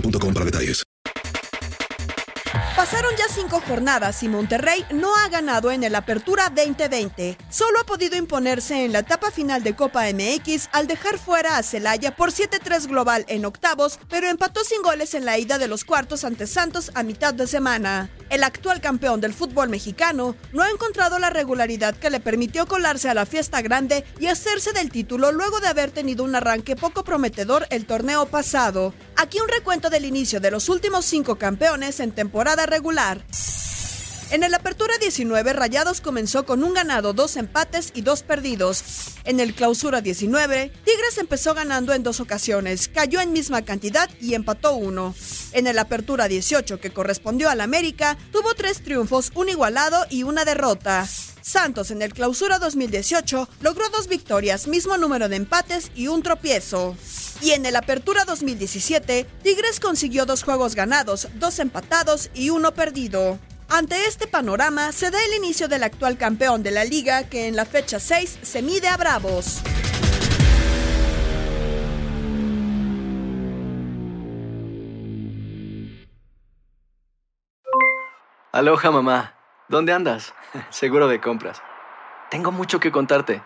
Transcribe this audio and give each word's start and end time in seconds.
para 0.00 0.44
detalles. 0.44 0.84
Pasaron 2.76 3.10
ya 3.16 3.24
cinco 3.28 3.62
jornadas 3.66 4.22
y 4.22 4.28
Monterrey 4.28 4.84
no 4.92 5.16
ha 5.16 5.30
ganado 5.30 5.72
en 5.72 5.82
el 5.82 5.94
Apertura 5.94 6.52
2020. 6.54 7.38
Solo 7.48 7.80
ha 7.80 7.84
podido 7.84 8.16
imponerse 8.16 8.84
en 8.84 8.92
la 8.92 8.98
etapa 8.98 9.30
final 9.30 9.62
de 9.62 9.74
Copa 9.74 10.04
MX 10.12 10.68
al 10.72 10.86
dejar 10.86 11.18
fuera 11.18 11.56
a 11.56 11.62
Celaya 11.62 12.14
por 12.14 12.32
7-3 12.32 12.86
global 12.86 13.24
en 13.28 13.46
octavos, 13.46 13.98
pero 14.10 14.28
empató 14.28 14.62
sin 14.62 14.82
goles 14.82 15.14
en 15.14 15.24
la 15.24 15.38
ida 15.38 15.56
de 15.56 15.68
los 15.68 15.84
cuartos 15.84 16.22
ante 16.24 16.46
Santos 16.46 16.90
a 16.94 17.02
mitad 17.02 17.32
de 17.32 17.46
semana. 17.46 18.10
El 18.28 18.44
actual 18.44 18.82
campeón 18.82 19.22
del 19.22 19.32
fútbol 19.32 19.70
mexicano 19.70 20.36
no 20.52 20.62
ha 20.62 20.70
encontrado 20.70 21.18
la 21.18 21.30
regularidad 21.30 21.96
que 21.96 22.10
le 22.10 22.20
permitió 22.20 22.66
colarse 22.66 23.08
a 23.08 23.14
la 23.14 23.24
fiesta 23.24 23.62
grande 23.62 24.04
y 24.20 24.26
hacerse 24.26 24.72
del 24.72 24.90
título 24.90 25.32
luego 25.32 25.60
de 25.60 25.68
haber 25.68 25.92
tenido 25.92 26.24
un 26.24 26.34
arranque 26.34 26.76
poco 26.76 27.04
prometedor 27.04 27.66
el 27.70 27.86
torneo 27.86 28.26
pasado. 28.26 28.92
Aquí 29.18 29.40
un 29.40 29.48
recuento 29.48 29.88
del 29.88 30.04
inicio 30.04 30.40
de 30.40 30.50
los 30.50 30.68
últimos 30.68 31.06
cinco 31.06 31.36
campeones 31.36 32.00
en 32.00 32.12
temporada 32.12 32.66
regular. 32.66 33.24
En 34.30 34.42
el 34.42 34.52
Apertura 34.52 34.98
19, 34.98 35.54
Rayados 35.54 36.02
comenzó 36.02 36.44
con 36.44 36.62
un 36.62 36.74
ganado, 36.74 37.14
dos 37.14 37.36
empates 37.36 37.92
y 37.94 38.02
dos 38.02 38.22
perdidos. 38.22 38.84
En 39.24 39.40
el 39.40 39.54
Clausura 39.54 40.02
19, 40.02 40.70
Tigres 40.84 41.16
empezó 41.18 41.54
ganando 41.54 41.94
en 41.94 42.02
dos 42.02 42.20
ocasiones, 42.20 42.88
cayó 42.88 43.20
en 43.20 43.32
misma 43.32 43.62
cantidad 43.62 44.10
y 44.20 44.34
empató 44.34 44.74
uno. 44.74 45.14
En 45.52 45.66
el 45.66 45.78
Apertura 45.78 46.28
18, 46.28 46.78
que 46.78 46.90
correspondió 46.92 47.48
al 47.48 47.62
América, 47.62 48.18
tuvo 48.32 48.54
tres 48.54 48.82
triunfos, 48.82 49.30
un 49.34 49.48
igualado 49.48 50.04
y 50.10 50.24
una 50.24 50.44
derrota. 50.44 51.08
Santos 51.40 51.90
en 51.90 52.02
el 52.02 52.12
Clausura 52.12 52.58
2018 52.58 53.48
logró 53.60 53.88
dos 53.88 54.08
victorias, 54.08 54.66
mismo 54.66 54.98
número 54.98 55.30
de 55.30 55.36
empates 55.36 55.90
y 55.94 56.08
un 56.08 56.22
tropiezo. 56.22 56.96
Y 57.40 57.50
en 57.52 57.66
el 57.66 57.76
Apertura 57.76 58.24
2017, 58.24 59.26
Tigres 59.42 59.80
consiguió 59.80 60.26
dos 60.26 60.42
juegos 60.42 60.74
ganados, 60.74 61.28
dos 61.34 61.58
empatados 61.58 62.30
y 62.34 62.50
uno 62.50 62.72
perdido. 62.72 63.38
Ante 63.68 64.06
este 64.06 64.26
panorama, 64.26 64.92
se 64.92 65.10
da 65.10 65.18
el 65.24 65.34
inicio 65.34 65.68
del 65.68 65.82
actual 65.82 66.16
campeón 66.16 66.62
de 66.62 66.70
la 66.70 66.84
liga 66.84 67.24
que 67.24 67.48
en 67.48 67.56
la 67.56 67.66
fecha 67.66 67.98
6 67.98 68.38
se 68.42 68.62
mide 68.62 68.88
a 68.88 68.96
Bravos. 68.96 69.60
Aloha 78.52 78.90
mamá, 78.90 79.34
¿dónde 79.68 79.92
andas? 79.92 80.32
Seguro 80.70 81.08
de 81.08 81.20
compras. 81.20 81.60
Tengo 82.30 82.52
mucho 82.52 82.80
que 82.80 82.90
contarte. 82.90 83.42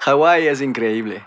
Hawái 0.00 0.46
es 0.46 0.60
increíble. 0.60 1.26